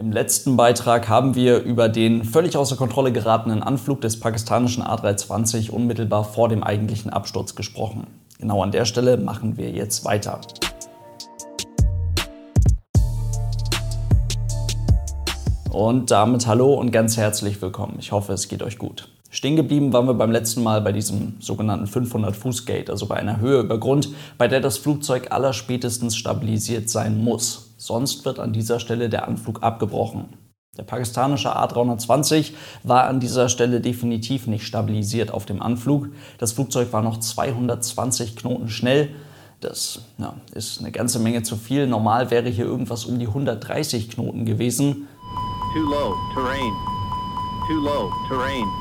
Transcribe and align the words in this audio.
Im 0.00 0.12
letzten 0.12 0.56
Beitrag 0.56 1.10
haben 1.10 1.34
wir 1.34 1.58
über 1.58 1.90
den 1.90 2.24
völlig 2.24 2.56
außer 2.56 2.74
Kontrolle 2.74 3.12
geratenen 3.12 3.62
Anflug 3.62 4.00
des 4.00 4.18
pakistanischen 4.18 4.82
A320 4.82 5.70
unmittelbar 5.70 6.24
vor 6.24 6.48
dem 6.48 6.64
eigentlichen 6.64 7.10
Absturz 7.10 7.54
gesprochen. 7.54 8.06
Genau 8.38 8.62
an 8.62 8.72
der 8.72 8.86
Stelle 8.86 9.18
machen 9.18 9.58
wir 9.58 9.70
jetzt 9.70 10.06
weiter. 10.06 10.40
Und 15.70 16.10
damit 16.10 16.46
hallo 16.46 16.72
und 16.72 16.92
ganz 16.92 17.18
herzlich 17.18 17.60
willkommen. 17.60 17.96
Ich 17.98 18.10
hoffe, 18.10 18.32
es 18.32 18.48
geht 18.48 18.62
euch 18.62 18.78
gut. 18.78 19.10
Stehen 19.28 19.56
geblieben 19.56 19.92
waren 19.92 20.06
wir 20.06 20.14
beim 20.14 20.32
letzten 20.32 20.62
Mal 20.62 20.80
bei 20.80 20.92
diesem 20.92 21.34
sogenannten 21.40 21.84
500-Fuß-Gate, 21.84 22.88
also 22.88 23.04
bei 23.04 23.16
einer 23.16 23.38
Höhe 23.38 23.60
über 23.60 23.78
Grund, 23.78 24.08
bei 24.38 24.48
der 24.48 24.60
das 24.60 24.78
Flugzeug 24.78 25.30
allerspätestens 25.30 26.16
stabilisiert 26.16 26.88
sein 26.88 27.22
muss. 27.22 27.69
Sonst 27.80 28.26
wird 28.26 28.38
an 28.38 28.52
dieser 28.52 28.78
Stelle 28.78 29.08
der 29.08 29.26
Anflug 29.26 29.62
abgebrochen. 29.62 30.28
Der 30.76 30.82
pakistanische 30.82 31.56
A320 31.56 32.52
war 32.82 33.06
an 33.06 33.20
dieser 33.20 33.48
Stelle 33.48 33.80
definitiv 33.80 34.46
nicht 34.46 34.66
stabilisiert 34.66 35.32
auf 35.32 35.46
dem 35.46 35.62
Anflug. 35.62 36.08
Das 36.36 36.52
Flugzeug 36.52 36.92
war 36.92 37.00
noch 37.00 37.18
220 37.18 38.36
Knoten 38.36 38.68
schnell. 38.68 39.08
Das 39.60 40.02
ja, 40.18 40.34
ist 40.52 40.80
eine 40.80 40.92
ganze 40.92 41.20
Menge 41.20 41.42
zu 41.42 41.56
viel. 41.56 41.86
Normal 41.86 42.30
wäre 42.30 42.50
hier 42.50 42.66
irgendwas 42.66 43.06
um 43.06 43.18
die 43.18 43.28
130 43.28 44.10
Knoten 44.10 44.44
gewesen. 44.44 45.08
Too 45.72 45.80
low, 45.80 46.14
terrain. 46.34 46.72
Too 47.66 47.80
low, 47.80 48.10
terrain. 48.28 48.79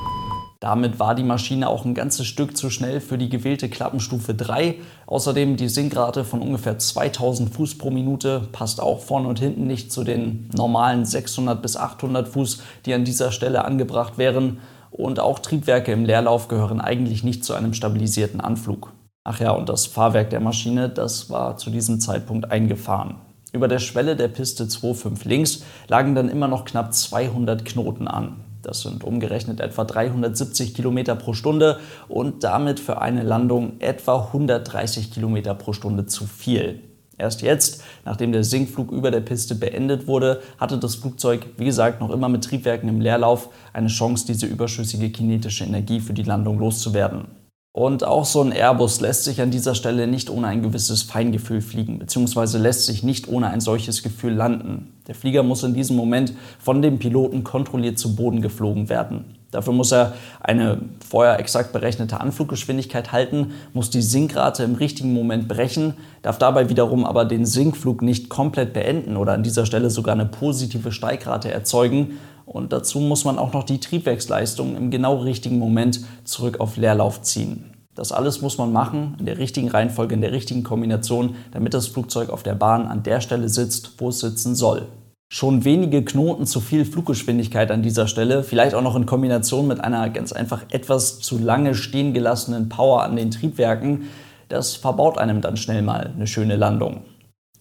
Damit 0.60 1.00
war 1.00 1.16
die 1.16 1.24
Maschine 1.24 1.70
auch 1.70 1.86
ein 1.86 1.94
ganzes 1.94 2.28
Stück 2.28 2.58
zu 2.58 2.70
schnell 2.70 3.00
für 3.00 3.18
die 3.18 3.30
gewählte 3.30 3.70
Klappenstufe 3.70 4.34
3. 4.34 4.76
Außerdem 5.06 5.56
die 5.56 5.70
Sinkrate 5.70 6.26
von 6.26 6.42
ungefähr 6.42 6.78
2000 6.78 7.54
Fuß 7.54 7.78
pro 7.78 7.92
Minute 7.92 8.42
passt 8.52 8.82
auch 8.82 9.00
vorne 9.00 9.30
und 9.30 9.40
hinten 9.40 9.68
nicht 9.68 9.94
zu 9.94 10.04
den 10.04 10.50
normalen 10.54 11.06
600 11.06 11.62
bis 11.62 11.78
800 11.78 12.28
Fuß, 12.28 12.62
die 12.86 12.94
an 12.94 13.06
dieser 13.06 13.32
Stelle 13.32 13.64
angebracht 13.64 14.18
wären. 14.18 14.60
Und 14.92 15.22
auch 15.22 15.40
Triebwerke 15.40 15.94
im 15.94 16.04
Leerlauf 16.04 16.50
gehören 16.50 16.82
eigentlich 16.82 17.24
nicht 17.24 17.46
zu 17.46 17.54
einem 17.54 17.74
stabilisierten 17.74 18.42
Anflug. 18.42 18.92
Ach 19.24 19.40
ja, 19.40 19.52
und 19.52 19.70
das 19.70 19.86
Fahrwerk 19.86 20.30
der 20.30 20.42
Maschine, 20.42 20.90
das 20.90 21.30
war 21.30 21.56
zu 21.56 21.70
diesem 21.70 22.02
Zeitpunkt 22.02 22.52
eingefahren. 22.52 23.16
Über 23.54 23.70
der 23.70 23.80
Schwelle 23.80 24.18
der 24.18 24.28
Piste 24.28 24.66
2.5 24.66 25.26
links 25.26 25.64
lagen 25.88 26.16
dann 26.16 26.28
immer 26.28 26.50
noch 26.50 26.66
knapp 26.66 26.94
200 26.94 27.64
Knoten 27.64 28.10
an. 28.10 28.44
Das 28.70 28.82
sind 28.82 29.04
umgerechnet 29.04 29.62
etwa 29.62 29.84
370 29.84 30.76
Kilometer 30.76 31.16
pro 31.16 31.34
Stunde 31.34 31.80
und 32.08 32.44
damit 32.44 32.80
für 32.80 33.02
eine 33.02 33.24
Landung 33.24 33.80
etwa 33.80 34.28
130 34.28 35.12
Kilometer 35.12 35.56
pro 35.56 35.74
Stunde 35.74 36.06
zu 36.06 36.28
viel. 36.28 36.84
Erst 37.18 37.42
jetzt, 37.42 37.82
nachdem 38.06 38.32
der 38.32 38.44
Sinkflug 38.44 38.92
über 38.92 39.10
der 39.10 39.22
Piste 39.22 39.56
beendet 39.56 40.06
wurde, 40.06 40.44
hatte 40.60 40.78
das 40.78 40.94
Flugzeug, 40.94 41.48
wie 41.58 41.66
gesagt, 41.66 42.00
noch 42.00 42.12
immer 42.12 42.30
mit 42.30 42.44
Triebwerken 42.44 42.88
im 42.88 43.02
Leerlauf 43.02 43.50
eine 43.74 43.88
Chance, 43.88 44.28
diese 44.28 44.46
überschüssige 44.46 45.10
kinetische 45.10 45.64
Energie 45.64 46.00
für 46.00 46.14
die 46.14 46.22
Landung 46.22 46.60
loszuwerden. 46.60 47.39
Und 47.80 48.04
auch 48.04 48.26
so 48.26 48.42
ein 48.42 48.52
Airbus 48.52 49.00
lässt 49.00 49.24
sich 49.24 49.40
an 49.40 49.52
dieser 49.52 49.74
Stelle 49.74 50.06
nicht 50.06 50.30
ohne 50.30 50.48
ein 50.48 50.62
gewisses 50.62 51.02
Feingefühl 51.02 51.62
fliegen, 51.62 51.98
beziehungsweise 51.98 52.58
lässt 52.58 52.86
sich 52.86 53.04
nicht 53.04 53.30
ohne 53.30 53.52
ein 53.52 53.62
solches 53.62 54.04
Gefühl 54.04 54.34
landen. 54.34 54.92
Der 55.08 55.16
Flieger 55.16 55.44
muss 55.44 55.64
in 55.64 55.74
diesem 55.74 55.96
Moment 55.96 56.34
von 56.60 56.82
dem 56.82 57.00
Piloten 57.00 57.46
kontrolliert 57.46 57.98
zu 57.98 58.18
Boden 58.18 58.42
geflogen 58.42 58.90
werden. 58.90 59.38
Dafür 59.52 59.72
muss 59.72 59.94
er 59.94 60.14
eine 60.42 60.82
vorher 61.10 61.40
exakt 61.40 61.72
berechnete 61.72 62.20
Anfluggeschwindigkeit 62.20 63.14
halten, 63.14 63.54
muss 63.72 63.90
die 63.90 64.02
Sinkrate 64.02 64.64
im 64.64 64.76
richtigen 64.76 65.14
Moment 65.14 65.48
brechen, 65.48 65.94
darf 66.22 66.38
dabei 66.38 66.68
wiederum 66.68 67.06
aber 67.06 67.24
den 67.24 67.46
Sinkflug 67.46 68.02
nicht 68.02 68.28
komplett 68.28 68.74
beenden 68.74 69.16
oder 69.16 69.32
an 69.32 69.44
dieser 69.44 69.66
Stelle 69.66 69.90
sogar 69.90 70.16
eine 70.16 70.26
positive 70.26 70.92
Steigrate 70.92 71.50
erzeugen 71.50 72.20
und 72.46 72.74
dazu 72.74 73.00
muss 73.00 73.26
man 73.26 73.38
auch 73.38 73.54
noch 73.54 73.64
die 73.64 73.80
Triebwerksleistung 73.80 74.76
im 74.76 74.90
genau 74.90 75.18
richtigen 75.20 75.60
Moment 75.60 76.02
zurück 76.24 76.60
auf 76.60 76.78
Leerlauf 76.78 77.22
ziehen. 77.22 77.69
Das 78.00 78.14
alles 78.14 78.42
muss 78.42 78.58
man 78.58 78.72
machen, 78.72 79.18
in 79.20 79.26
der 79.26 79.40
richtigen 79.40 79.68
Reihenfolge, 79.68 80.16
in 80.16 80.22
der 80.22 80.32
richtigen 80.32 80.64
Kombination, 80.64 81.36
damit 81.52 81.74
das 81.74 81.88
Flugzeug 81.88 82.30
auf 82.30 82.44
der 82.44 82.56
Bahn 82.56 82.88
an 82.88 83.04
der 83.04 83.20
Stelle 83.20 83.50
sitzt, 83.50 83.96
wo 83.98 84.08
es 84.08 84.22
sitzen 84.22 84.56
soll. 84.56 84.84
Schon 85.28 85.66
wenige 85.66 86.06
Knoten 86.06 86.46
zu 86.46 86.62
viel 86.62 86.86
Fluggeschwindigkeit 86.86 87.72
an 87.72 87.82
dieser 87.82 88.08
Stelle, 88.08 88.44
vielleicht 88.44 88.74
auch 88.74 88.84
noch 88.84 88.96
in 88.96 89.06
Kombination 89.06 89.68
mit 89.68 89.82
einer 89.82 90.10
ganz 90.12 90.32
einfach 90.32 90.64
etwas 90.72 91.20
zu 91.20 91.38
lange 91.38 91.76
stehen 91.76 92.14
gelassenen 92.14 92.70
Power 92.70 93.04
an 93.04 93.18
den 93.18 93.32
Triebwerken, 93.32 94.04
das 94.48 94.78
verbaut 94.78 95.18
einem 95.18 95.42
dann 95.42 95.58
schnell 95.58 95.82
mal 95.82 96.14
eine 96.16 96.26
schöne 96.26 96.56
Landung. 96.56 97.02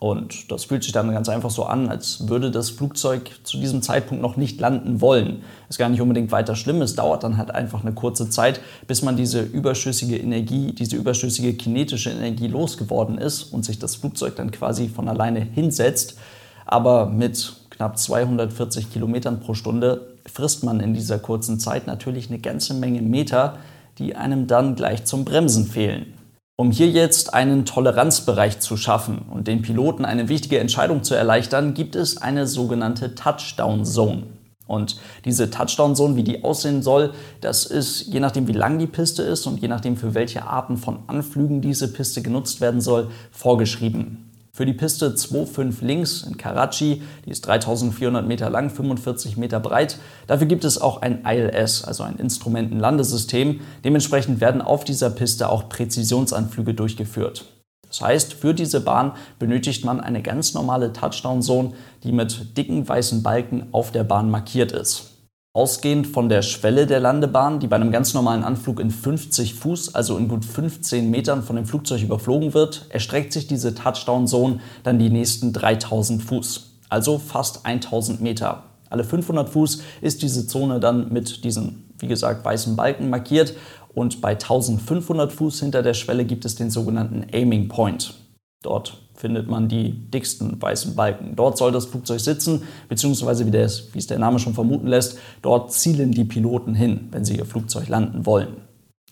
Und 0.01 0.53
das 0.53 0.67
fühlt 0.67 0.85
sich 0.85 0.93
dann 0.93 1.11
ganz 1.11 1.29
einfach 1.29 1.51
so 1.51 1.65
an, 1.65 1.89
als 1.89 2.29
würde 2.29 2.53
das 2.53 2.71
Flugzeug 2.71 3.31
zu 3.43 3.59
diesem 3.59 3.83
Zeitpunkt 3.83 4.23
noch 4.23 4.37
nicht 4.37 4.61
landen 4.61 5.01
wollen. 5.01 5.43
Ist 5.69 5.79
gar 5.79 5.89
nicht 5.89 6.01
unbedingt 6.01 6.31
weiter 6.31 6.55
schlimm, 6.55 6.83
es 6.83 6.95
dauert 6.95 7.25
dann 7.25 7.37
halt 7.37 7.51
einfach 7.53 7.83
eine 7.83 7.93
kurze 7.93 8.31
Zeit, 8.31 8.61
bis 8.87 9.03
man 9.03 9.17
diese 9.17 9.43
überschüssige 9.43 10.17
Energie, 10.17 10.73
diese 10.73 10.95
überschüssige 10.95 11.55
kinetische 11.55 12.11
Energie 12.11 12.47
losgeworden 12.47 13.19
ist 13.19 13.43
und 13.43 13.65
sich 13.65 13.81
das 13.81 13.97
Flugzeug 13.97 14.37
dann 14.37 14.53
quasi 14.53 14.89
von 14.89 15.09
alleine 15.09 15.41
hinsetzt. 15.41 16.17
Aber 16.65 17.07
mit 17.07 17.55
knapp 17.71 17.99
240 17.99 18.93
Kilometern 18.93 19.41
pro 19.41 19.55
Stunde 19.55 20.07
frisst 20.27 20.63
man 20.63 20.79
in 20.79 20.95
dieser 20.95 21.19
kurzen 21.19 21.59
Zeit 21.59 21.89
natürlich 21.89 22.29
eine 22.29 22.39
ganze 22.39 22.75
Menge 22.75 23.03
Meter, 23.03 23.57
die 23.99 24.15
einem 24.15 24.47
dann 24.47 24.77
gleich 24.77 25.05
zum 25.07 25.25
Bremsen 25.25 25.67
fehlen. 25.67 26.18
Um 26.61 26.73
hier 26.73 26.89
jetzt 26.89 27.35
einen 27.35 27.67
Toleranzbereich 27.67 28.59
zu 28.59 28.77
schaffen 28.77 29.27
und 29.31 29.47
den 29.47 29.63
Piloten 29.63 30.05
eine 30.05 30.29
wichtige 30.29 30.59
Entscheidung 30.59 31.05
zu 31.05 31.15
erleichtern, 31.15 31.73
gibt 31.73 31.95
es 31.95 32.17
eine 32.17 32.49
sogenannte 32.49 33.15
Touchdown 33.15 33.85
Zone. 33.85 34.25
Und 34.67 34.97
diese 35.25 35.51
Touchdown 35.51 35.95
Zone, 35.95 36.17
wie 36.17 36.25
die 36.25 36.43
aussehen 36.43 36.83
soll, 36.83 37.13
das 37.41 37.65
ist 37.65 38.09
je 38.09 38.19
nachdem, 38.19 38.49
wie 38.49 38.53
lang 38.55 38.81
die 38.81 38.89
Piste 38.89 39.23
ist 39.23 39.47
und 39.47 39.63
je 39.63 39.69
nachdem, 39.69 39.97
für 39.97 40.15
welche 40.15 40.49
Arten 40.49 40.79
von 40.79 40.99
Anflügen 41.07 41.61
diese 41.61 41.93
Piste 41.93 42.23
genutzt 42.23 42.61
werden 42.61 42.81
soll, 42.81 43.13
vorgeschrieben. 43.31 44.28
Für 44.59 44.67
die 44.67 44.73
Piste 44.73 45.11
2.5 45.11 45.85
links 45.85 46.25
in 46.25 46.37
Karachi, 46.37 47.01
die 47.25 47.31
ist 47.31 47.47
3400 47.47 48.27
Meter 48.27 48.51
lang, 48.51 48.71
45 48.71 49.37
Meter 49.37 49.61
breit. 49.61 50.01
Dafür 50.27 50.49
gibt 50.49 50.65
es 50.65 50.81
auch 50.81 51.01
ein 51.01 51.25
ILS, 51.25 51.85
also 51.85 52.03
ein 52.03 52.17
Instrumentenlandesystem. 52.17 53.61
Dementsprechend 53.85 54.41
werden 54.41 54.61
auf 54.61 54.83
dieser 54.83 55.11
Piste 55.11 55.49
auch 55.49 55.69
Präzisionsanflüge 55.69 56.75
durchgeführt. 56.75 57.45
Das 57.87 58.01
heißt, 58.01 58.35
für 58.35 58.53
diese 58.53 58.81
Bahn 58.81 59.13
benötigt 59.39 59.85
man 59.85 60.01
eine 60.01 60.23
ganz 60.23 60.55
normale 60.55 60.93
Touchdown-Zone, 60.93 61.75
die 62.03 62.11
mit 62.11 62.57
dicken 62.57 62.89
weißen 62.89 63.23
Balken 63.23 63.69
auf 63.71 63.93
der 63.93 64.03
Bahn 64.03 64.29
markiert 64.29 64.73
ist. 64.73 65.18
Ausgehend 65.55 66.07
von 66.07 66.29
der 66.29 66.43
Schwelle 66.43 66.87
der 66.87 67.01
Landebahn, 67.01 67.59
die 67.59 67.67
bei 67.67 67.77
einem 67.77 67.91
ganz 67.91 68.15
normalen 68.15 68.45
Anflug 68.45 68.81
in 68.81 68.91
50 68.91 69.55
Fuß, 69.55 69.95
also 69.95 70.19
in 70.19 70.29
gut 70.29 70.45
15 70.45 71.11
Metern 71.11 71.43
von 71.43 71.57
dem 71.57 71.65
Flugzeug 71.65 72.03
überflogen 72.03 72.55
wird, 72.55 72.87
erstreckt 72.91 73.33
sich 73.33 73.47
diese 73.47 73.75
Touchdown-Zone 73.75 74.61
dann 74.83 74.99
die 74.99 75.11
nächsten 75.11 75.53
3000 75.53 76.23
Fuß, 76.23 76.79
also 76.91 77.19
fast 77.19 77.65
1000 77.65 78.21
Meter. 78.21 78.65
Alle 78.91 79.05
500 79.05 79.49
Fuß 79.49 79.83
ist 80.01 80.23
diese 80.23 80.47
Zone 80.47 80.81
dann 80.81 81.13
mit 81.13 81.45
diesen, 81.45 81.91
wie 81.99 82.09
gesagt, 82.09 82.45
weißen 82.45 82.77
Balken 82.77 83.11
markiert 83.11 83.55
und 83.95 84.21
bei 84.21 84.31
1500 84.31 85.33
Fuß 85.33 85.61
hinter 85.61 85.83
der 85.83 85.95
Schwelle 85.95 86.25
gibt 86.25 86.45
es 86.45 86.57
den 86.57 86.71
sogenannten 86.71 87.27
Aiming 87.33 87.69
Point. 87.69 88.15
Dort 88.63 89.08
findet 89.19 89.49
man 89.49 89.69
die 89.69 89.93
dicksten 89.93 90.61
weißen 90.63 90.95
Balken. 90.95 91.35
Dort 91.35 91.59
soll 91.59 91.73
das 91.73 91.87
Flugzeug 91.87 92.21
sitzen, 92.21 92.63
beziehungsweise 92.89 93.45
wie, 93.47 93.51
der, 93.51 93.69
wie 93.93 93.99
es 93.99 94.07
der 94.07 94.19
Name 94.19 94.39
schon 94.39 94.55
vermuten 94.55 94.87
lässt, 94.87 95.19
dort 95.43 95.73
zielen 95.73 96.13
die 96.13 96.25
Piloten 96.25 96.75
hin, 96.75 97.09
wenn 97.11 97.25
sie 97.25 97.37
ihr 97.37 97.45
Flugzeug 97.45 97.89
landen 97.89 98.27
wollen. 98.27 98.59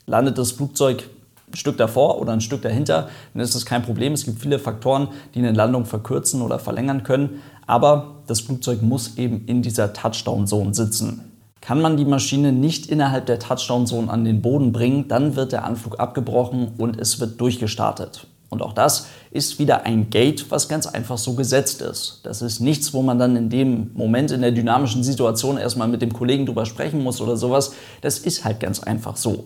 Landet 0.06 0.38
das 0.38 0.52
Flugzeug 0.52 1.08
ein 1.48 1.56
Stück 1.56 1.76
davor 1.76 2.20
oder 2.20 2.32
ein 2.32 2.40
Stück 2.40 2.62
dahinter, 2.62 3.08
dann 3.34 3.42
ist 3.42 3.54
das 3.54 3.66
kein 3.66 3.82
Problem. 3.82 4.12
Es 4.12 4.24
gibt 4.24 4.40
viele 4.40 4.58
Faktoren, 4.58 5.08
die 5.34 5.40
eine 5.40 5.52
Landung 5.52 5.84
verkürzen 5.84 6.42
oder 6.42 6.58
verlängern 6.58 7.02
können, 7.02 7.42
aber 7.66 8.22
das 8.26 8.40
Flugzeug 8.40 8.82
muss 8.82 9.16
eben 9.16 9.44
in 9.46 9.62
dieser 9.62 9.92
Touchdown-Zone 9.92 10.74
sitzen. 10.74 11.32
Kann 11.60 11.80
man 11.80 11.96
die 11.96 12.04
Maschine 12.04 12.52
nicht 12.52 12.86
innerhalb 12.86 13.26
der 13.26 13.40
Touchdown-Zone 13.40 14.08
an 14.08 14.24
den 14.24 14.40
Boden 14.40 14.70
bringen, 14.70 15.08
dann 15.08 15.34
wird 15.34 15.50
der 15.50 15.64
Anflug 15.64 15.98
abgebrochen 15.98 16.74
und 16.78 16.98
es 17.00 17.18
wird 17.18 17.40
durchgestartet. 17.40 18.28
Und 18.48 18.62
auch 18.62 18.72
das 18.72 19.08
ist 19.30 19.58
wieder 19.58 19.84
ein 19.84 20.10
Gate, 20.10 20.50
was 20.50 20.68
ganz 20.68 20.86
einfach 20.86 21.18
so 21.18 21.34
gesetzt 21.34 21.82
ist. 21.82 22.20
Das 22.22 22.42
ist 22.42 22.60
nichts, 22.60 22.94
wo 22.94 23.02
man 23.02 23.18
dann 23.18 23.36
in 23.36 23.50
dem 23.50 23.90
Moment 23.94 24.30
in 24.30 24.40
der 24.40 24.52
dynamischen 24.52 25.02
Situation 25.02 25.58
erstmal 25.58 25.88
mit 25.88 26.02
dem 26.02 26.12
Kollegen 26.12 26.46
drüber 26.46 26.66
sprechen 26.66 27.02
muss 27.02 27.20
oder 27.20 27.36
sowas. 27.36 27.72
Das 28.02 28.18
ist 28.18 28.44
halt 28.44 28.60
ganz 28.60 28.80
einfach 28.80 29.16
so. 29.16 29.44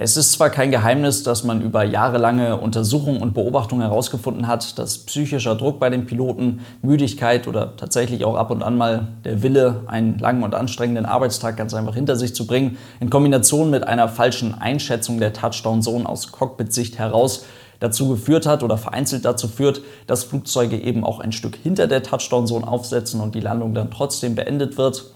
Es 0.00 0.16
ist 0.16 0.30
zwar 0.30 0.50
kein 0.50 0.70
Geheimnis, 0.70 1.24
dass 1.24 1.42
man 1.42 1.60
über 1.60 1.82
jahrelange 1.82 2.56
Untersuchungen 2.58 3.20
und 3.20 3.34
Beobachtungen 3.34 3.82
herausgefunden 3.82 4.46
hat, 4.46 4.78
dass 4.78 4.98
psychischer 4.98 5.56
Druck 5.56 5.80
bei 5.80 5.90
den 5.90 6.06
Piloten, 6.06 6.60
Müdigkeit 6.82 7.48
oder 7.48 7.76
tatsächlich 7.76 8.24
auch 8.24 8.36
ab 8.36 8.52
und 8.52 8.62
an 8.62 8.76
mal 8.76 9.08
der 9.24 9.42
Wille, 9.42 9.82
einen 9.88 10.16
langen 10.18 10.44
und 10.44 10.54
anstrengenden 10.54 11.04
Arbeitstag 11.04 11.56
ganz 11.56 11.74
einfach 11.74 11.96
hinter 11.96 12.14
sich 12.14 12.32
zu 12.32 12.46
bringen, 12.46 12.78
in 13.00 13.10
Kombination 13.10 13.70
mit 13.70 13.88
einer 13.88 14.08
falschen 14.08 14.54
Einschätzung 14.54 15.18
der 15.18 15.32
Touchdown-Zone 15.32 16.08
aus 16.08 16.30
Cockpit-Sicht 16.30 16.96
heraus 17.00 17.44
dazu 17.80 18.08
geführt 18.08 18.46
hat 18.46 18.62
oder 18.62 18.78
vereinzelt 18.78 19.24
dazu 19.24 19.48
führt, 19.48 19.82
dass 20.06 20.24
Flugzeuge 20.24 20.78
eben 20.78 21.04
auch 21.04 21.20
ein 21.20 21.32
Stück 21.32 21.56
hinter 21.56 21.86
der 21.86 22.02
Touchdown-Zone 22.02 22.66
aufsetzen 22.66 23.20
und 23.20 23.34
die 23.34 23.40
Landung 23.40 23.74
dann 23.74 23.90
trotzdem 23.90 24.34
beendet 24.34 24.78
wird. 24.78 25.12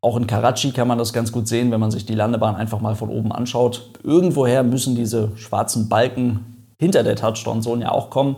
Auch 0.00 0.16
in 0.16 0.26
Karachi 0.26 0.72
kann 0.72 0.88
man 0.88 0.98
das 0.98 1.12
ganz 1.12 1.30
gut 1.30 1.46
sehen, 1.46 1.70
wenn 1.70 1.80
man 1.80 1.92
sich 1.92 2.04
die 2.04 2.14
Landebahn 2.14 2.56
einfach 2.56 2.80
mal 2.80 2.96
von 2.96 3.08
oben 3.08 3.30
anschaut. 3.30 3.90
Irgendwoher 4.02 4.64
müssen 4.64 4.96
diese 4.96 5.30
schwarzen 5.36 5.88
Balken 5.88 6.68
hinter 6.78 7.04
der 7.04 7.14
Touchdown-Zone 7.14 7.82
ja 7.82 7.92
auch 7.92 8.10
kommen. 8.10 8.36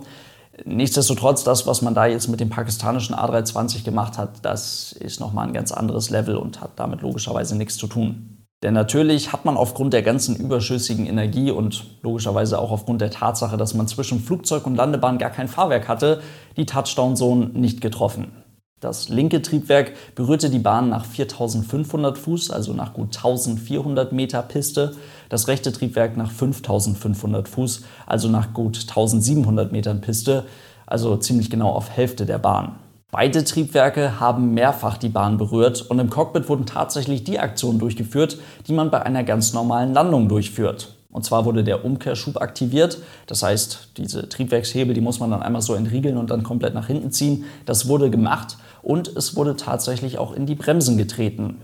Nichtsdestotrotz, 0.65 1.43
das, 1.43 1.67
was 1.67 1.83
man 1.83 1.95
da 1.95 2.07
jetzt 2.07 2.29
mit 2.29 2.39
dem 2.39 2.51
pakistanischen 2.51 3.15
A320 3.15 3.83
gemacht 3.83 4.19
hat, 4.19 4.45
das 4.45 4.93
ist 4.93 5.21
nochmal 5.21 5.47
ein 5.47 5.55
ganz 5.55 5.73
anderes 5.73 6.11
Level 6.11 6.37
und 6.37 6.61
hat 6.61 6.73
damit 6.77 7.01
logischerweise 7.01 7.57
nichts 7.57 7.77
zu 7.77 7.87
tun. 7.87 8.44
Denn 8.65 8.73
natürlich 8.73 9.31
hat 9.35 9.45
man 9.45 9.59
aufgrund 9.59 9.93
der 9.93 10.01
ganzen 10.01 10.37
überschüssigen 10.37 11.05
Energie 11.05 11.51
und 11.51 11.85
logischerweise 12.03 12.59
auch 12.59 12.71
aufgrund 12.71 13.03
der 13.03 13.11
Tatsache, 13.11 13.59
dass 13.59 13.75
man 13.75 13.89
zwischen 13.89 14.21
Flugzeug 14.21 14.67
und 14.67 14.75
Landebahn 14.75 15.19
gar 15.19 15.29
kein 15.29 15.49
Fahrwerk 15.49 15.87
hatte, 15.87 16.23
die 16.57 16.65
Touchdown-Zone 16.65 17.51
nicht 17.53 17.83
getroffen. 17.83 18.33
Das 18.81 19.11
linke 19.11 19.43
Triebwerk 19.43 19.93
berührte 20.15 20.49
die 20.49 20.59
Bahn 20.59 20.89
nach 20.89 21.05
4500 21.05 22.17
Fuß, 22.17 22.51
also 22.51 22.73
nach 22.73 22.95
gut 22.95 23.15
1400 23.15 24.13
Meter 24.13 24.41
Piste. 24.41 24.97
Das 25.29 25.47
rechte 25.47 25.71
Triebwerk 25.71 26.17
nach 26.17 26.31
5500 26.31 27.47
Fuß, 27.47 27.83
also 28.07 28.29
nach 28.29 28.55
gut 28.55 28.79
1700 28.81 29.73
Metern 29.73 30.01
Piste, 30.01 30.45
also 30.87 31.19
ziemlich 31.19 31.51
genau 31.51 31.69
auf 31.69 31.91
Hälfte 31.91 32.25
der 32.25 32.39
Bahn. 32.39 32.77
Beide 33.17 33.45
Triebwerke 33.45 34.19
haben 34.19 34.55
mehrfach 34.55 34.99
die 34.99 35.09
Bahn 35.09 35.39
berührt 35.39 35.83
und 35.83 36.01
im 36.01 36.11
Cockpit 36.11 36.49
wurden 36.49 36.67
tatsächlich 36.67 37.23
die 37.23 37.39
Aktionen 37.39 37.79
durchgeführt, 37.79 38.39
die 38.67 38.73
man 38.73 38.91
bei 38.91 39.03
einer 39.03 39.23
ganz 39.23 39.53
normalen 39.53 39.95
Landung 39.95 40.29
durchführt. 40.29 40.97
Und 41.13 41.25
zwar 41.25 41.45
wurde 41.45 41.63
der 41.63 41.85
Umkehrschub 41.85 42.43
aktiviert. 42.43 42.99
Das 43.29 43.45
heißt, 43.45 43.91
diese 43.99 44.29
Triebwerkshebel, 44.29 44.95
die 44.95 45.01
muss 45.01 45.21
man 45.21 45.31
dann 45.31 45.45
einmal 45.45 45.63
so 45.63 45.75
entriegeln 45.75 46.17
und 46.17 46.31
dann 46.31 46.43
komplett 46.43 46.75
nach 46.75 46.89
hinten 46.89 47.13
ziehen. 47.13 47.45
Das 47.67 47.87
wurde 47.87 48.11
gemacht 48.11 48.57
und 48.83 49.17
es 49.17 49.37
wurde 49.37 49.55
tatsächlich 49.55 50.19
auch 50.19 50.33
in 50.33 50.47
die 50.47 50.57
Bremsen 50.57 50.97
getreten. 50.97 51.59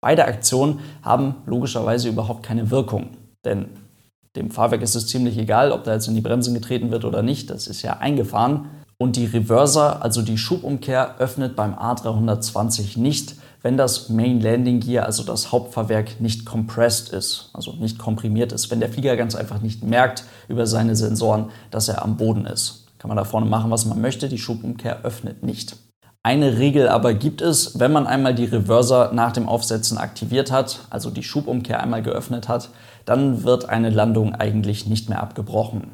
Beide 0.00 0.24
Aktionen 0.24 0.80
haben 1.02 1.34
logischerweise 1.44 2.08
überhaupt 2.08 2.42
keine 2.42 2.70
Wirkung, 2.70 3.10
denn 3.44 3.66
dem 4.36 4.50
Fahrwerk 4.50 4.80
ist 4.80 4.94
es 4.94 5.06
ziemlich 5.06 5.36
egal, 5.36 5.70
ob 5.70 5.84
da 5.84 5.92
jetzt 5.92 6.08
in 6.08 6.14
die 6.14 6.22
Bremsen 6.22 6.54
getreten 6.54 6.90
wird 6.90 7.04
oder 7.04 7.20
nicht, 7.20 7.50
das 7.50 7.66
ist 7.66 7.82
ja 7.82 7.98
eingefahren. 7.98 8.70
Und 9.04 9.16
die 9.16 9.26
Reverser, 9.26 10.02
also 10.02 10.22
die 10.22 10.38
Schubumkehr, 10.38 11.16
öffnet 11.18 11.56
beim 11.56 11.74
A320 11.74 12.98
nicht, 12.98 13.34
wenn 13.60 13.76
das 13.76 14.08
Main 14.08 14.40
Landing 14.40 14.80
Gear, 14.80 15.04
also 15.04 15.22
das 15.22 15.52
Hauptfahrwerk, 15.52 16.22
nicht 16.22 16.46
compressed 16.46 17.10
ist, 17.10 17.50
also 17.52 17.72
nicht 17.72 17.98
komprimiert 17.98 18.50
ist. 18.52 18.70
Wenn 18.70 18.80
der 18.80 18.88
Flieger 18.88 19.14
ganz 19.18 19.34
einfach 19.34 19.60
nicht 19.60 19.84
merkt 19.84 20.24
über 20.48 20.66
seine 20.66 20.96
Sensoren, 20.96 21.50
dass 21.70 21.88
er 21.88 22.02
am 22.02 22.16
Boden 22.16 22.46
ist. 22.46 22.86
Kann 22.96 23.10
man 23.10 23.18
da 23.18 23.24
vorne 23.24 23.44
machen, 23.44 23.70
was 23.70 23.84
man 23.84 24.00
möchte, 24.00 24.30
die 24.30 24.38
Schubumkehr 24.38 25.04
öffnet 25.04 25.42
nicht. 25.42 25.76
Eine 26.22 26.56
Regel 26.56 26.88
aber 26.88 27.12
gibt 27.12 27.42
es, 27.42 27.78
wenn 27.78 27.92
man 27.92 28.06
einmal 28.06 28.34
die 28.34 28.46
Reverser 28.46 29.12
nach 29.12 29.32
dem 29.32 29.50
Aufsetzen 29.50 29.98
aktiviert 29.98 30.50
hat, 30.50 30.78
also 30.88 31.10
die 31.10 31.24
Schubumkehr 31.24 31.82
einmal 31.82 32.02
geöffnet 32.02 32.48
hat, 32.48 32.70
dann 33.04 33.44
wird 33.44 33.68
eine 33.68 33.90
Landung 33.90 34.34
eigentlich 34.34 34.86
nicht 34.86 35.10
mehr 35.10 35.22
abgebrochen. 35.22 35.90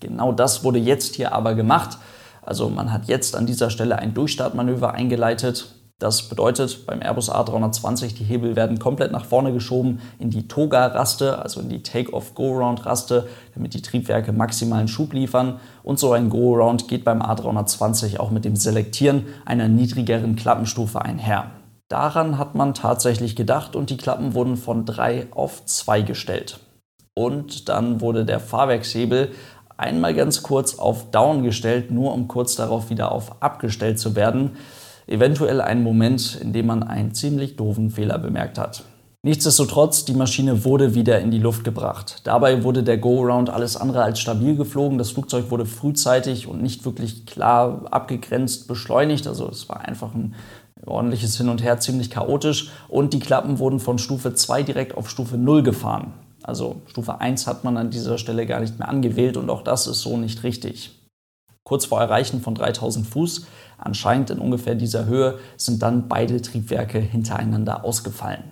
Genau 0.00 0.32
das 0.32 0.64
wurde 0.64 0.78
jetzt 0.78 1.16
hier 1.16 1.34
aber 1.34 1.54
gemacht. 1.54 1.98
Also 2.42 2.68
man 2.68 2.92
hat 2.92 3.06
jetzt 3.06 3.36
an 3.36 3.46
dieser 3.46 3.70
Stelle 3.70 3.98
ein 3.98 4.14
Durchstartmanöver 4.14 4.92
eingeleitet. 4.92 5.74
Das 6.00 6.30
bedeutet, 6.30 6.86
beim 6.86 7.02
Airbus 7.02 7.30
A320 7.30 8.14
die 8.14 8.24
Hebel 8.24 8.56
werden 8.56 8.78
komplett 8.78 9.12
nach 9.12 9.26
vorne 9.26 9.52
geschoben 9.52 10.00
in 10.18 10.30
die 10.30 10.48
Toga-Raste, 10.48 11.38
also 11.38 11.60
in 11.60 11.68
die 11.68 11.82
Take-off-Go-Round-Raste, 11.82 13.28
damit 13.54 13.74
die 13.74 13.82
Triebwerke 13.82 14.32
maximalen 14.32 14.88
Schub 14.88 15.12
liefern. 15.12 15.60
Und 15.82 15.98
so 15.98 16.12
ein 16.12 16.30
Go-Round 16.30 16.88
geht 16.88 17.04
beim 17.04 17.20
A320 17.20 18.18
auch 18.18 18.30
mit 18.30 18.46
dem 18.46 18.56
Selektieren 18.56 19.26
einer 19.44 19.68
niedrigeren 19.68 20.36
Klappenstufe 20.36 21.02
einher. 21.02 21.50
Daran 21.90 22.38
hat 22.38 22.54
man 22.54 22.72
tatsächlich 22.72 23.36
gedacht 23.36 23.76
und 23.76 23.90
die 23.90 23.98
Klappen 23.98 24.32
wurden 24.32 24.56
von 24.56 24.86
3 24.86 25.26
auf 25.32 25.66
2 25.66 26.00
gestellt. 26.00 26.60
Und 27.14 27.68
dann 27.68 28.00
wurde 28.00 28.24
der 28.24 28.40
Fahrwerkshebel 28.40 29.32
einmal 29.80 30.14
ganz 30.14 30.42
kurz 30.42 30.78
auf 30.78 31.10
Down 31.10 31.42
gestellt, 31.42 31.90
nur 31.90 32.14
um 32.14 32.28
kurz 32.28 32.54
darauf 32.54 32.90
wieder 32.90 33.10
auf 33.10 33.42
abgestellt 33.42 33.98
zu 33.98 34.14
werden 34.14 34.52
eventuell 35.10 35.60
ein 35.60 35.82
Moment, 35.82 36.38
in 36.40 36.52
dem 36.52 36.66
man 36.66 36.82
einen 36.82 37.12
ziemlich 37.12 37.56
doofen 37.56 37.90
Fehler 37.90 38.18
bemerkt 38.18 38.58
hat. 38.58 38.84
Nichtsdestotrotz, 39.22 40.06
die 40.06 40.14
Maschine 40.14 40.64
wurde 40.64 40.94
wieder 40.94 41.20
in 41.20 41.30
die 41.30 41.38
Luft 41.38 41.62
gebracht. 41.62 42.22
Dabei 42.24 42.64
wurde 42.64 42.82
der 42.82 42.96
Go-Around 42.96 43.50
alles 43.50 43.76
andere 43.76 44.02
als 44.02 44.18
stabil 44.18 44.56
geflogen. 44.56 44.96
Das 44.96 45.10
Flugzeug 45.10 45.50
wurde 45.50 45.66
frühzeitig 45.66 46.46
und 46.46 46.62
nicht 46.62 46.86
wirklich 46.86 47.26
klar 47.26 47.82
abgegrenzt 47.90 48.66
beschleunigt. 48.66 49.26
Also 49.26 49.46
es 49.48 49.68
war 49.68 49.80
einfach 49.86 50.14
ein 50.14 50.34
ordentliches 50.86 51.36
Hin 51.36 51.50
und 51.50 51.62
Her, 51.62 51.80
ziemlich 51.80 52.10
chaotisch. 52.10 52.70
Und 52.88 53.12
die 53.12 53.20
Klappen 53.20 53.58
wurden 53.58 53.78
von 53.78 53.98
Stufe 53.98 54.32
2 54.32 54.62
direkt 54.62 54.96
auf 54.96 55.10
Stufe 55.10 55.36
0 55.36 55.64
gefahren. 55.64 56.14
Also 56.50 56.82
Stufe 56.88 57.20
1 57.20 57.46
hat 57.46 57.62
man 57.62 57.76
an 57.76 57.90
dieser 57.90 58.18
Stelle 58.18 58.44
gar 58.44 58.58
nicht 58.58 58.76
mehr 58.76 58.88
angewählt 58.88 59.36
und 59.36 59.48
auch 59.50 59.62
das 59.62 59.86
ist 59.86 60.00
so 60.00 60.16
nicht 60.16 60.42
richtig. 60.42 60.90
Kurz 61.62 61.84
vor 61.84 62.00
Erreichen 62.00 62.40
von 62.40 62.56
3000 62.56 63.06
Fuß, 63.06 63.46
anscheinend 63.78 64.30
in 64.30 64.40
ungefähr 64.40 64.74
dieser 64.74 65.04
Höhe, 65.04 65.38
sind 65.56 65.80
dann 65.80 66.08
beide 66.08 66.42
Triebwerke 66.42 66.98
hintereinander 66.98 67.84
ausgefallen. 67.84 68.42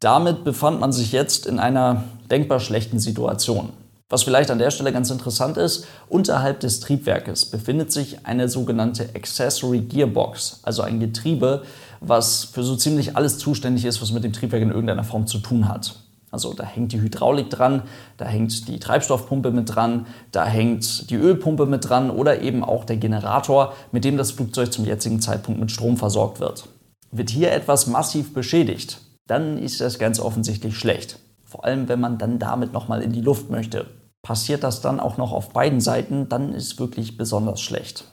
Damit 0.00 0.44
befand 0.44 0.80
man 0.80 0.92
sich 0.92 1.12
jetzt 1.12 1.44
in 1.44 1.58
einer 1.58 2.04
denkbar 2.30 2.58
schlechten 2.58 2.98
Situation. 2.98 3.68
Was 4.10 4.24
vielleicht 4.24 4.50
an 4.50 4.58
der 4.58 4.72
Stelle 4.72 4.92
ganz 4.92 5.08
interessant 5.10 5.56
ist, 5.56 5.86
unterhalb 6.08 6.58
des 6.58 6.80
Triebwerkes 6.80 7.46
befindet 7.46 7.92
sich 7.92 8.26
eine 8.26 8.48
sogenannte 8.48 9.08
Accessory 9.14 9.82
Gearbox, 9.82 10.58
also 10.64 10.82
ein 10.82 10.98
Getriebe, 10.98 11.62
was 12.00 12.42
für 12.42 12.64
so 12.64 12.74
ziemlich 12.74 13.16
alles 13.16 13.38
zuständig 13.38 13.84
ist, 13.84 14.02
was 14.02 14.10
mit 14.10 14.24
dem 14.24 14.32
Triebwerk 14.32 14.62
in 14.62 14.70
irgendeiner 14.70 15.04
Form 15.04 15.28
zu 15.28 15.38
tun 15.38 15.68
hat. 15.68 15.94
Also 16.32 16.52
da 16.54 16.64
hängt 16.64 16.90
die 16.90 17.00
Hydraulik 17.00 17.50
dran, 17.50 17.84
da 18.16 18.24
hängt 18.24 18.66
die 18.66 18.80
Treibstoffpumpe 18.80 19.52
mit 19.52 19.72
dran, 19.76 20.06
da 20.32 20.44
hängt 20.44 21.08
die 21.10 21.16
Ölpumpe 21.16 21.66
mit 21.66 21.88
dran 21.88 22.10
oder 22.10 22.40
eben 22.42 22.64
auch 22.64 22.84
der 22.84 22.96
Generator, 22.96 23.74
mit 23.92 24.04
dem 24.04 24.16
das 24.16 24.32
Flugzeug 24.32 24.72
zum 24.72 24.86
jetzigen 24.86 25.20
Zeitpunkt 25.20 25.60
mit 25.60 25.70
Strom 25.70 25.96
versorgt 25.96 26.40
wird. 26.40 26.64
Wird 27.12 27.30
hier 27.30 27.52
etwas 27.52 27.86
massiv 27.86 28.34
beschädigt, 28.34 29.00
dann 29.28 29.56
ist 29.56 29.80
das 29.80 30.00
ganz 30.00 30.18
offensichtlich 30.18 30.76
schlecht. 30.76 31.20
Vor 31.44 31.64
allem, 31.64 31.88
wenn 31.88 32.00
man 32.00 32.18
dann 32.18 32.40
damit 32.40 32.72
nochmal 32.72 33.02
in 33.02 33.12
die 33.12 33.20
Luft 33.20 33.50
möchte. 33.50 33.86
Passiert 34.22 34.62
das 34.64 34.80
dann 34.80 35.00
auch 35.00 35.16
noch 35.16 35.32
auf 35.32 35.50
beiden 35.50 35.80
Seiten, 35.80 36.28
dann 36.28 36.52
ist 36.52 36.78
wirklich 36.78 37.16
besonders 37.16 37.60
schlecht. 37.60 38.04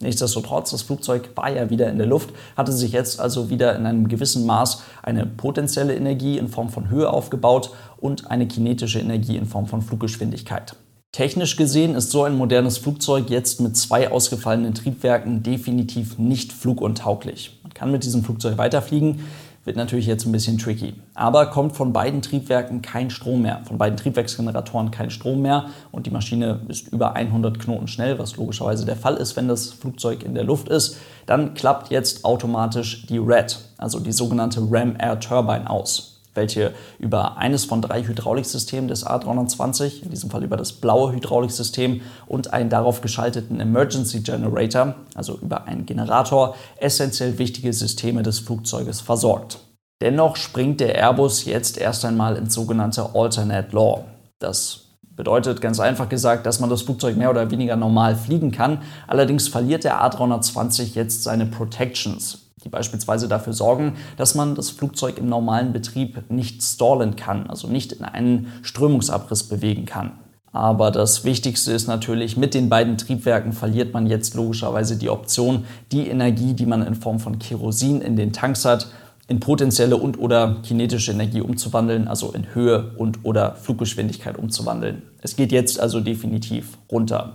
Nichtsdestotrotz, 0.00 0.70
das 0.70 0.82
Flugzeug 0.82 1.30
war 1.34 1.50
ja 1.50 1.70
wieder 1.70 1.88
in 1.90 1.98
der 1.98 2.06
Luft, 2.06 2.30
hatte 2.56 2.70
sich 2.70 2.92
jetzt 2.92 3.18
also 3.18 3.50
wieder 3.50 3.74
in 3.74 3.84
einem 3.84 4.06
gewissen 4.06 4.46
Maß 4.46 4.82
eine 5.02 5.26
potenzielle 5.26 5.96
Energie 5.96 6.38
in 6.38 6.48
Form 6.48 6.68
von 6.68 6.88
Höhe 6.88 7.10
aufgebaut 7.10 7.70
und 7.96 8.30
eine 8.30 8.46
kinetische 8.46 9.00
Energie 9.00 9.36
in 9.36 9.46
Form 9.46 9.66
von 9.66 9.82
Fluggeschwindigkeit. 9.82 10.76
Technisch 11.10 11.56
gesehen 11.56 11.94
ist 11.96 12.10
so 12.10 12.22
ein 12.22 12.36
modernes 12.36 12.78
Flugzeug 12.78 13.30
jetzt 13.30 13.60
mit 13.60 13.76
zwei 13.76 14.10
ausgefallenen 14.12 14.74
Triebwerken 14.74 15.42
definitiv 15.42 16.18
nicht 16.18 16.52
fluguntauglich. 16.52 17.58
Man 17.62 17.74
kann 17.74 17.90
mit 17.90 18.04
diesem 18.04 18.22
Flugzeug 18.22 18.58
weiterfliegen, 18.58 19.24
wird 19.68 19.76
natürlich 19.76 20.06
jetzt 20.06 20.24
ein 20.24 20.32
bisschen 20.32 20.56
tricky. 20.56 20.94
Aber 21.14 21.46
kommt 21.50 21.76
von 21.76 21.92
beiden 21.92 22.22
Triebwerken 22.22 22.80
kein 22.80 23.10
Strom 23.10 23.42
mehr, 23.42 23.60
von 23.64 23.76
beiden 23.76 23.98
Triebwerksgeneratoren 23.98 24.90
kein 24.90 25.10
Strom 25.10 25.42
mehr. 25.42 25.66
Und 25.92 26.06
die 26.06 26.10
Maschine 26.10 26.62
ist 26.68 26.88
über 26.88 27.14
100 27.14 27.58
Knoten 27.60 27.86
schnell, 27.86 28.18
was 28.18 28.36
logischerweise 28.38 28.86
der 28.86 28.96
Fall 28.96 29.16
ist, 29.16 29.36
wenn 29.36 29.46
das 29.46 29.68
Flugzeug 29.68 30.22
in 30.24 30.34
der 30.34 30.44
Luft 30.44 30.70
ist, 30.70 30.96
dann 31.26 31.52
klappt 31.52 31.90
jetzt 31.90 32.24
automatisch 32.24 33.06
die 33.08 33.18
RED, 33.18 33.58
also 33.76 34.00
die 34.00 34.12
sogenannte 34.12 34.62
Ram 34.70 34.96
Air 34.98 35.20
Turbine 35.20 35.68
aus 35.68 36.17
welche 36.38 36.72
über 36.98 37.36
eines 37.36 37.64
von 37.64 37.82
drei 37.82 38.02
Hydrauliksystemen 38.02 38.88
des 38.88 39.04
A320, 39.04 40.04
in 40.04 40.10
diesem 40.10 40.30
Fall 40.30 40.44
über 40.44 40.56
das 40.56 40.72
blaue 40.72 41.12
Hydrauliksystem 41.12 42.00
und 42.26 42.52
einen 42.52 42.70
darauf 42.70 43.00
geschalteten 43.00 43.60
Emergency 43.60 44.20
Generator, 44.20 44.94
also 45.14 45.38
über 45.42 45.64
einen 45.64 45.84
Generator, 45.84 46.54
essentiell 46.76 47.38
wichtige 47.38 47.72
Systeme 47.72 48.22
des 48.22 48.38
Flugzeuges 48.38 49.00
versorgt. 49.00 49.58
Dennoch 50.00 50.36
springt 50.36 50.78
der 50.78 50.94
Airbus 50.94 51.44
jetzt 51.44 51.76
erst 51.76 52.04
einmal 52.04 52.36
ins 52.36 52.54
sogenannte 52.54 53.10
Alternate 53.14 53.74
Law. 53.74 54.04
Das 54.38 54.84
bedeutet 55.02 55.60
ganz 55.60 55.80
einfach 55.80 56.08
gesagt, 56.08 56.46
dass 56.46 56.60
man 56.60 56.70
das 56.70 56.82
Flugzeug 56.82 57.16
mehr 57.16 57.30
oder 57.30 57.50
weniger 57.50 57.74
normal 57.74 58.14
fliegen 58.14 58.52
kann. 58.52 58.82
Allerdings 59.08 59.48
verliert 59.48 59.82
der 59.82 60.00
A320 60.00 60.94
jetzt 60.94 61.24
seine 61.24 61.46
Protections 61.46 62.47
die 62.64 62.68
beispielsweise 62.68 63.28
dafür 63.28 63.52
sorgen, 63.52 63.94
dass 64.16 64.34
man 64.34 64.54
das 64.54 64.70
Flugzeug 64.70 65.18
im 65.18 65.28
normalen 65.28 65.72
Betrieb 65.72 66.30
nicht 66.30 66.62
stallen 66.62 67.16
kann, 67.16 67.48
also 67.48 67.68
nicht 67.68 67.92
in 67.92 68.04
einen 68.04 68.52
Strömungsabriss 68.62 69.44
bewegen 69.44 69.84
kann. 69.84 70.12
Aber 70.52 70.90
das 70.90 71.24
Wichtigste 71.24 71.72
ist 71.72 71.86
natürlich, 71.86 72.36
mit 72.36 72.54
den 72.54 72.68
beiden 72.68 72.96
Triebwerken 72.96 73.52
verliert 73.52 73.92
man 73.92 74.06
jetzt 74.06 74.34
logischerweise 74.34 74.96
die 74.96 75.10
Option, 75.10 75.64
die 75.92 76.08
Energie, 76.08 76.54
die 76.54 76.66
man 76.66 76.86
in 76.86 76.94
Form 76.94 77.20
von 77.20 77.38
Kerosin 77.38 78.00
in 78.00 78.16
den 78.16 78.32
Tanks 78.32 78.64
hat, 78.64 78.88
in 79.28 79.40
potenzielle 79.40 79.98
und 79.98 80.18
oder 80.18 80.56
kinetische 80.62 81.12
Energie 81.12 81.42
umzuwandeln, 81.42 82.08
also 82.08 82.32
in 82.32 82.54
Höhe 82.54 82.92
und 82.96 83.24
oder 83.24 83.56
Fluggeschwindigkeit 83.56 84.38
umzuwandeln. 84.38 85.02
Es 85.20 85.36
geht 85.36 85.52
jetzt 85.52 85.78
also 85.78 86.00
definitiv 86.00 86.78
runter. 86.90 87.34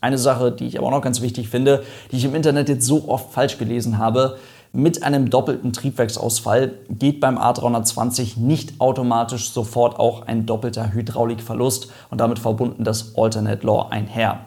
Eine 0.00 0.18
Sache, 0.18 0.52
die 0.52 0.66
ich 0.66 0.78
aber 0.78 0.88
auch 0.88 0.92
noch 0.92 1.02
ganz 1.02 1.20
wichtig 1.20 1.48
finde, 1.48 1.82
die 2.10 2.16
ich 2.16 2.24
im 2.24 2.34
Internet 2.34 2.68
jetzt 2.68 2.86
so 2.86 3.08
oft 3.08 3.32
falsch 3.32 3.58
gelesen 3.58 3.98
habe, 3.98 4.38
mit 4.72 5.02
einem 5.02 5.30
doppelten 5.30 5.72
Triebwerksausfall 5.72 6.74
geht 6.90 7.20
beim 7.20 7.38
A320 7.38 8.38
nicht 8.38 8.78
automatisch 8.80 9.50
sofort 9.50 9.98
auch 9.98 10.26
ein 10.26 10.44
doppelter 10.44 10.92
Hydraulikverlust 10.92 11.90
und 12.10 12.20
damit 12.20 12.38
verbunden 12.38 12.84
das 12.84 13.16
Alternate 13.16 13.64
Law 13.66 13.88
einher. 13.88 14.44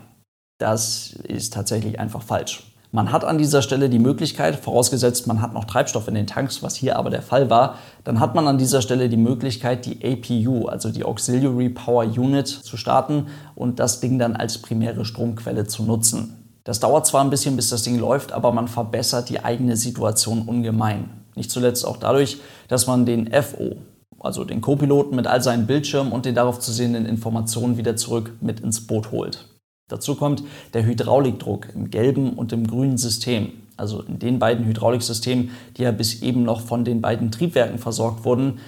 Das 0.59 1.13
ist 1.23 1.53
tatsächlich 1.53 1.99
einfach 1.99 2.21
falsch. 2.21 2.68
Man 2.91 3.11
hat 3.11 3.23
an 3.23 3.37
dieser 3.37 3.61
Stelle 3.61 3.87
die 3.87 3.99
Möglichkeit, 3.99 4.55
vorausgesetzt 4.55 5.27
man 5.27 5.43
hat 5.43 5.53
noch 5.53 5.65
Treibstoff 5.65 6.07
in 6.07 6.15
den 6.15 6.25
Tanks, 6.25 6.63
was 6.63 6.75
hier 6.75 6.97
aber 6.97 7.11
der 7.11 7.21
Fall 7.21 7.51
war, 7.51 7.75
dann 8.03 8.19
hat 8.19 8.33
man 8.33 8.47
an 8.47 8.57
dieser 8.57 8.81
Stelle 8.81 9.09
die 9.09 9.17
Möglichkeit, 9.17 9.85
die 9.85 9.99
APU, 10.03 10.65
also 10.67 10.89
die 10.89 11.03
Auxiliary 11.03 11.69
Power 11.69 12.05
Unit, 12.05 12.47
zu 12.47 12.77
starten 12.77 13.27
und 13.53 13.79
das 13.79 13.99
Ding 13.99 14.17
dann 14.17 14.35
als 14.35 14.57
primäre 14.57 15.05
Stromquelle 15.05 15.67
zu 15.67 15.83
nutzen. 15.83 16.39
Das 16.63 16.79
dauert 16.79 17.05
zwar 17.05 17.23
ein 17.23 17.29
bisschen, 17.29 17.55
bis 17.55 17.69
das 17.69 17.83
Ding 17.83 17.99
läuft, 17.99 18.31
aber 18.31 18.51
man 18.51 18.67
verbessert 18.67 19.29
die 19.29 19.43
eigene 19.43 19.77
Situation 19.77 20.41
ungemein. 20.47 21.11
Nicht 21.35 21.51
zuletzt 21.51 21.85
auch 21.85 21.97
dadurch, 21.97 22.39
dass 22.69 22.87
man 22.87 23.05
den 23.05 23.29
FO, 23.31 23.77
also 24.19 24.45
den 24.45 24.61
Co-Piloten 24.61 25.15
mit 25.15 25.27
all 25.27 25.43
seinen 25.43 25.67
Bildschirmen 25.67 26.11
und 26.11 26.25
den 26.25 26.33
darauf 26.33 26.59
zu 26.59 26.71
sehenden 26.71 27.05
Informationen 27.05 27.77
wieder 27.77 27.95
zurück 27.95 28.33
mit 28.41 28.61
ins 28.61 28.87
Boot 28.87 29.11
holt. 29.11 29.48
Dazu 29.89 30.15
kommt 30.15 30.43
der 30.73 30.85
Hydraulikdruck 30.85 31.67
im 31.75 31.91
gelben 31.91 32.33
und 32.33 32.53
im 32.53 32.65
grünen 32.65 32.97
System. 32.97 33.51
Also 33.75 34.01
in 34.01 34.19
den 34.19 34.39
beiden 34.39 34.65
Hydrauliksystemen, 34.65 35.51
die 35.75 35.83
ja 35.83 35.91
bis 35.91 36.21
eben 36.21 36.43
noch 36.43 36.61
von 36.61 36.85
den 36.85 37.01
beiden 37.01 37.31
Triebwerken 37.31 37.79
versorgt 37.79 38.23
wurden, 38.23 38.59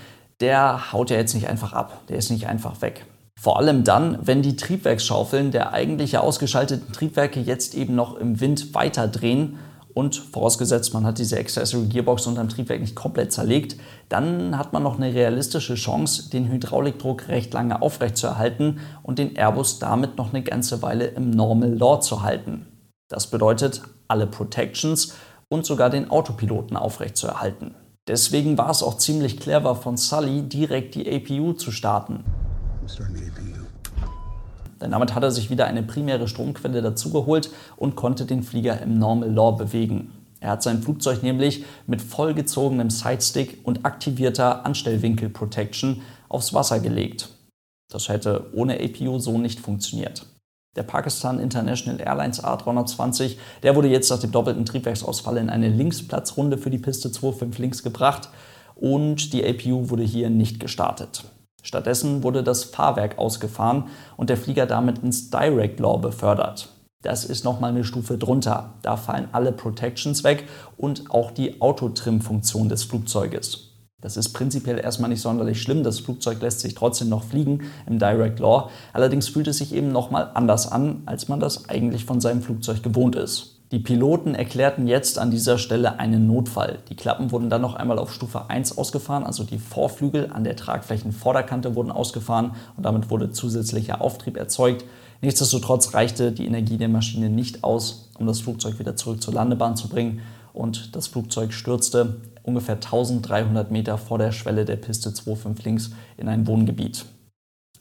der 0.42 0.92
haut 0.92 1.10
ja 1.10 1.18
jetzt 1.18 1.36
nicht 1.36 1.48
einfach 1.48 1.74
ab, 1.74 2.02
der 2.10 2.18
ist 2.18 2.32
nicht 2.32 2.48
einfach 2.48 2.82
weg. 2.82 3.06
Vor 3.40 3.58
allem 3.58 3.84
dann, 3.84 4.20
wenn 4.22 4.42
die 4.42 4.56
Triebwerksschaufeln 4.56 5.52
der 5.52 5.74
eigentlich 5.74 6.18
ausgeschalteten 6.18 6.94
Triebwerke 6.94 7.40
jetzt 7.40 7.76
eben 7.76 7.96
noch 7.96 8.16
im 8.16 8.40
Wind 8.40 8.74
weiterdrehen 8.74 9.58
und 9.94 10.16
vorausgesetzt, 10.16 10.94
man 10.94 11.06
hat 11.06 11.18
diese 11.18 11.38
Accessory 11.38 11.88
Gearbox 11.88 12.28
unterm 12.28 12.50
Triebwerk 12.50 12.82
nicht 12.82 12.96
komplett 12.96 13.32
zerlegt, 13.32 13.76
dann 14.10 14.58
hat 14.58 14.74
man 14.74 14.84
noch 14.84 14.98
eine 14.98 15.14
realistische 15.14 15.76
Chance, 15.76 16.30
den 16.30 16.50
Hydraulikdruck 16.50 17.28
recht 17.28 17.54
lange 17.54 17.82
aufrechtzuerhalten 17.82 18.80
und 19.04 19.20
den 19.20 19.36
Airbus 19.36 19.80
damit 19.80 20.18
noch 20.18 20.34
eine 20.34 20.44
ganze 20.44 20.82
Weile 20.82 21.08
im 21.08 21.32
Normal 21.32 21.74
Law 21.74 22.00
zu 22.00 22.24
halten. 22.24 22.68
Das 23.10 23.28
bedeutet, 23.28 23.82
alle 24.08 24.28
Protections 24.28 25.16
und 25.50 25.66
sogar 25.66 25.90
den 25.90 26.10
Autopiloten 26.10 26.78
aufrechtzuerhalten. 26.78 27.76
Deswegen 28.08 28.58
war 28.58 28.70
es 28.70 28.84
auch 28.84 28.98
ziemlich 28.98 29.40
clever 29.40 29.76
von 29.76 29.98
Sully, 29.98 30.44
direkt 30.44 30.96
die 30.96 31.10
APU 31.10 31.54
zu 31.54 31.72
starten. 31.72 32.24
Denn 34.82 34.92
damit 34.92 35.16
hat 35.16 35.24
er 35.24 35.32
sich 35.32 35.50
wieder 35.50 35.66
eine 35.66 35.84
primäre 35.84 36.28
Stromquelle 36.28 36.82
dazugeholt 36.82 37.52
und 37.78 37.96
konnte 37.96 38.26
den 38.26 38.44
Flieger 38.44 38.82
im 38.82 38.98
Normal 38.98 39.32
Law 39.32 39.52
bewegen. 39.52 40.12
Er 40.40 40.50
hat 40.50 40.64
sein 40.64 40.82
Flugzeug 40.82 41.22
nämlich 41.22 41.64
mit 41.86 42.02
vollgezogenem 42.02 42.90
Sidestick 42.90 43.60
und 43.64 43.86
aktivierter 43.86 44.66
Anstellwinkel 44.66 45.30
Protection 45.30 46.02
aufs 46.30 46.54
Wasser 46.54 46.80
gelegt. 46.80 47.30
Das 47.92 48.10
hätte 48.10 48.50
ohne 48.54 48.80
APU 48.80 49.20
so 49.20 49.38
nicht 49.38 49.60
funktioniert. 49.60 50.26
Der 50.76 50.84
Pakistan 50.84 51.40
International 51.40 52.00
Airlines 52.00 52.44
A320, 52.44 53.36
der 53.62 53.76
wurde 53.76 53.90
jetzt 53.90 54.10
nach 54.10 54.20
dem 54.20 54.32
doppelten 54.32 54.66
Triebwerksausfall 54.66 55.38
in 55.38 55.50
eine 55.50 55.68
Linksplatzrunde 55.68 56.58
für 56.58 56.70
die 56.70 56.80
Piste 56.80 57.10
25 57.10 57.60
links 57.60 57.84
gebracht 57.84 58.30
und 58.76 59.34
die 59.34 59.46
APU 59.46 59.90
wurde 59.90 60.04
hier 60.04 60.30
nicht 60.30 60.60
gestartet. 60.60 61.26
Stattdessen 61.62 62.24
wurde 62.24 62.44
das 62.44 62.64
Fahrwerk 62.64 63.18
ausgefahren 63.18 63.86
und 64.18 64.30
der 64.30 64.38
Flieger 64.38 64.66
damit 64.66 65.00
ins 65.00 65.30
Direct 65.30 65.80
Law 65.80 65.98
befördert. 65.98 66.70
Das 67.02 67.26
ist 67.26 67.44
nochmal 67.44 67.72
eine 67.72 67.84
Stufe 67.84 68.18
drunter. 68.18 68.74
Da 68.84 68.96
fallen 68.96 69.28
alle 69.32 69.52
Protections 69.52 70.24
weg 70.24 70.48
und 70.78 71.12
auch 71.12 71.32
die 71.32 71.62
Autotrim-Funktion 71.62 72.70
des 72.70 72.84
Flugzeuges. 72.84 73.70
Das 74.02 74.18
ist 74.18 74.34
prinzipiell 74.34 74.80
erstmal 74.80 75.10
nicht 75.10 75.22
sonderlich 75.22 75.62
schlimm. 75.62 75.84
Das 75.84 76.00
Flugzeug 76.00 76.42
lässt 76.42 76.60
sich 76.60 76.74
trotzdem 76.74 77.10
noch 77.10 77.24
fliegen 77.24 77.62
im 77.86 78.00
Direct 78.00 78.40
Law. 78.40 78.70
Allerdings 78.94 79.30
fühlt 79.30 79.48
es 79.48 79.60
sich 79.60 79.74
eben 79.74 79.92
nochmal 79.92 80.32
anders 80.34 80.72
an, 80.72 81.04
als 81.06 81.28
man 81.28 81.40
das 81.40 81.70
eigentlich 81.70 82.06
von 82.06 82.20
seinem 82.20 82.42
Flugzeug 82.42 82.82
gewohnt 82.82 83.16
ist. 83.16 83.61
Die 83.72 83.80
Piloten 83.80 84.36
erklärten 84.36 84.86
jetzt 84.86 85.18
an 85.18 85.32
dieser 85.32 85.58
Stelle 85.58 85.98
einen 85.98 86.28
Notfall. 86.28 86.80
Die 86.90 86.96
Klappen 86.98 87.32
wurden 87.32 87.50
dann 87.50 87.62
noch 87.62 87.76
einmal 87.76 88.00
auf 88.00 88.14
Stufe 88.14 88.50
1 88.50 88.78
ausgefahren, 88.78 89.24
also 89.24 89.46
die 89.46 89.60
Vorflügel 89.60 90.30
an 90.34 90.44
der 90.44 90.58
Tragflächenvorderkante 90.58 91.74
wurden 91.74 91.90
ausgefahren 91.90 92.52
und 92.76 92.86
damit 92.86 93.10
wurde 93.10 93.32
zusätzlicher 93.32 94.02
Auftrieb 94.02 94.36
erzeugt. 94.36 94.84
Nichtsdestotrotz 95.22 95.94
reichte 95.94 96.34
die 96.34 96.48
Energie 96.48 96.78
der 96.78 96.90
Maschine 96.90 97.30
nicht 97.30 97.64
aus, 97.64 98.10
um 98.20 98.28
das 98.28 98.42
Flugzeug 98.42 98.78
wieder 98.78 98.98
zurück 98.98 99.24
zur 99.24 99.36
Landebahn 99.36 99.78
zu 99.78 99.88
bringen 99.88 100.20
und 100.52 100.94
das 100.98 101.08
Flugzeug 101.08 101.54
stürzte 101.54 102.20
ungefähr 102.44 102.76
1300 102.76 103.72
Meter 103.72 103.98
vor 103.98 104.18
der 104.18 104.34
Schwelle 104.34 104.66
der 104.66 104.76
Piste 104.76 105.12
25 105.12 105.64
links 105.64 105.92
in 106.18 106.28
ein 106.28 106.46
Wohngebiet. 106.46 107.06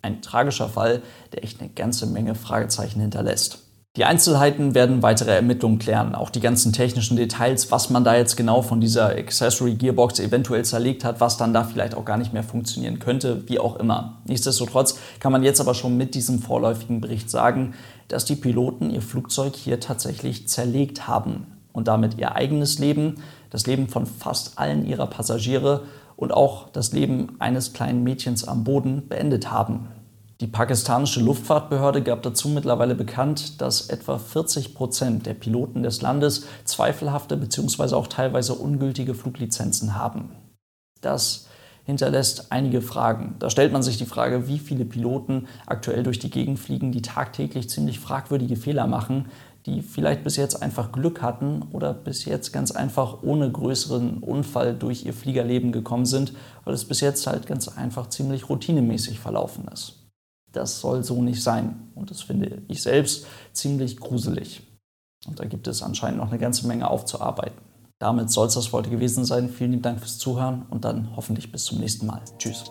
Ein 0.03 0.23
tragischer 0.23 0.69
Fall, 0.69 1.03
der 1.33 1.43
echt 1.43 1.61
eine 1.61 1.71
ganze 1.71 2.07
Menge 2.07 2.37
Fragezeichen 2.37 3.01
hinterlässt. 3.01 3.70
Die 3.97 4.05
Einzelheiten 4.05 4.77
werden 4.77 5.03
weitere 5.03 5.33
Ermittlungen 5.33 5.81
klären, 5.81 6.15
auch 6.15 6.31
die 6.31 6.39
ganzen 6.39 6.73
technischen 6.73 7.17
Details, 7.17 7.73
was 7.73 7.91
man 7.91 8.05
da 8.05 8.15
jetzt 8.15 8.37
genau 8.37 8.63
von 8.63 8.81
dieser 8.81 9.09
Accessory 9.09 9.75
Gearbox 9.75 10.21
eventuell 10.21 10.65
zerlegt 10.65 11.05
hat, 11.05 11.21
was 11.21 11.39
dann 11.39 11.53
da 11.53 11.65
vielleicht 11.65 11.97
auch 11.97 12.05
gar 12.05 12.17
nicht 12.17 12.33
mehr 12.33 12.45
funktionieren 12.45 13.01
könnte, 13.01 13.49
wie 13.49 13.59
auch 13.59 13.75
immer. 13.81 14.19
Nichtsdestotrotz 14.29 14.97
kann 15.19 15.33
man 15.33 15.43
jetzt 15.43 15.61
aber 15.61 15.75
schon 15.75 15.97
mit 15.97 16.15
diesem 16.15 16.39
vorläufigen 16.39 17.01
Bericht 17.01 17.31
sagen, 17.31 17.75
dass 18.07 18.25
die 18.25 18.37
Piloten 18.37 18.91
ihr 18.91 19.03
Flugzeug 19.03 19.57
hier 19.57 19.81
tatsächlich 19.81 20.47
zerlegt 20.47 21.09
haben 21.09 21.49
und 21.73 21.89
damit 21.89 22.17
ihr 22.17 22.37
eigenes 22.37 22.79
Leben, 22.79 23.17
das 23.51 23.67
Leben 23.67 23.89
von 23.89 24.07
fast 24.07 24.57
allen 24.57 24.87
ihrer 24.87 25.09
Passagiere 25.09 25.83
und 26.15 26.33
auch 26.33 26.69
das 26.69 26.93
Leben 26.93 27.35
eines 27.41 27.73
kleinen 27.73 28.05
Mädchens 28.05 28.47
am 28.47 28.63
Boden 28.63 29.09
beendet 29.09 29.51
haben. 29.51 29.89
Die 30.41 30.47
pakistanische 30.47 31.21
Luftfahrtbehörde 31.21 32.03
gab 32.03 32.23
dazu 32.23 32.49
mittlerweile 32.49 32.95
bekannt, 32.95 33.61
dass 33.61 33.91
etwa 33.91 34.17
40 34.17 34.75
Prozent 34.75 35.27
der 35.27 35.35
Piloten 35.35 35.83
des 35.83 36.01
Landes 36.01 36.47
zweifelhafte 36.65 37.37
bzw. 37.37 37.95
auch 37.95 38.07
teilweise 38.07 38.55
ungültige 38.55 39.13
Fluglizenzen 39.13 39.97
haben. 39.97 40.31
Das 41.03 41.47
hinterlässt 41.85 42.53
einige 42.53 42.81
Fragen. 42.81 43.37
Da 43.39 43.51
stellt 43.51 43.71
man 43.71 43.83
sich 43.83 43.99
die 43.99 44.07
Frage, 44.07 44.49
wie 44.49 44.59
viele 44.59 44.87
Piloten 44.87 45.47
aktuell 45.67 46.03
durch 46.03 46.19
die 46.19 46.31
Gegend 46.31 46.59
fliegen, 46.59 46.91
die 46.91 47.03
tagtäglich 47.03 47.69
ziemlich 47.69 48.01
fragwürdige 48.01 48.57
Fehler 48.57 48.87
machen, 48.87 49.27
die 49.67 49.83
vielleicht 49.83 50.25
bis 50.25 50.37
jetzt 50.37 50.63
einfach 50.63 50.91
Glück 50.91 51.21
hatten 51.21 51.65
oder 51.73 51.93
bis 51.93 52.25
jetzt 52.25 52.51
ganz 52.51 52.71
einfach 52.71 53.23
ohne 53.23 53.51
größeren 53.51 54.19
Unfall 54.19 54.75
durch 54.75 55.05
ihr 55.05 55.13
Fliegerleben 55.13 55.71
gekommen 55.71 56.07
sind, 56.07 56.33
weil 56.65 56.73
es 56.73 56.87
bis 56.87 57.03
jetzt 57.03 57.27
halt 57.27 57.47
ganz 57.47 57.69
einfach 57.69 58.09
ziemlich 58.09 58.49
routinemäßig 58.49 59.21
verlaufen 59.21 59.69
ist. 59.71 60.00
Das 60.53 60.81
soll 60.81 61.05
so 61.05 61.23
nicht 61.23 61.43
sein. 61.43 61.91
Und 61.95 62.11
das 62.11 62.23
finde 62.23 62.63
ich 62.69 62.83
selbst 62.83 63.27
ziemlich 63.53 63.99
gruselig. 63.99 64.63
Und 65.27 65.39
da 65.39 65.45
gibt 65.45 65.69
es 65.69 65.83
anscheinend 65.83 66.19
noch 66.19 66.29
eine 66.29 66.39
ganze 66.39 66.67
Menge 66.67 66.89
aufzuarbeiten. 66.89 67.59
Damit 67.99 68.31
soll 68.31 68.47
es 68.47 68.55
das 68.55 68.73
heute 68.73 68.89
gewesen 68.89 69.25
sein. 69.25 69.51
Vielen 69.51 69.73
lieben 69.73 69.83
Dank 69.83 70.01
fürs 70.01 70.19
Zuhören 70.19 70.67
und 70.71 70.85
dann 70.85 71.15
hoffentlich 71.17 71.53
bis 71.53 71.65
zum 71.65 71.79
nächsten 71.79 72.07
Mal. 72.07 72.23
Tschüss. 72.39 72.65